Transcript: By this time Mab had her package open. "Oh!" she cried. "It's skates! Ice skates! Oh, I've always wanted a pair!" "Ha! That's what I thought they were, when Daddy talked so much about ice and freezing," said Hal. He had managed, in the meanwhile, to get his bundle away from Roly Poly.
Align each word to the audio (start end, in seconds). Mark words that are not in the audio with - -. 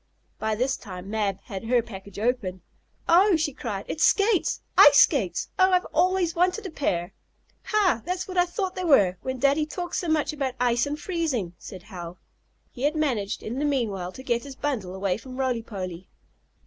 By 0.39 0.55
this 0.55 0.77
time 0.77 1.11
Mab 1.11 1.39
had 1.41 1.65
her 1.65 1.83
package 1.83 2.17
open. 2.17 2.63
"Oh!" 3.07 3.35
she 3.35 3.53
cried. 3.53 3.85
"It's 3.87 4.03
skates! 4.03 4.59
Ice 4.75 4.95
skates! 5.01 5.49
Oh, 5.59 5.69
I've 5.73 5.85
always 5.93 6.33
wanted 6.33 6.65
a 6.65 6.71
pair!" 6.71 7.13
"Ha! 7.65 8.01
That's 8.03 8.27
what 8.27 8.35
I 8.35 8.47
thought 8.47 8.73
they 8.73 8.83
were, 8.83 9.17
when 9.21 9.37
Daddy 9.37 9.67
talked 9.67 9.97
so 9.97 10.07
much 10.07 10.33
about 10.33 10.55
ice 10.59 10.87
and 10.87 10.99
freezing," 10.99 11.53
said 11.59 11.83
Hal. 11.83 12.17
He 12.71 12.81
had 12.81 12.95
managed, 12.95 13.43
in 13.43 13.59
the 13.59 13.63
meanwhile, 13.65 14.11
to 14.13 14.23
get 14.23 14.43
his 14.43 14.55
bundle 14.55 14.95
away 14.95 15.17
from 15.19 15.37
Roly 15.37 15.61
Poly. 15.61 16.07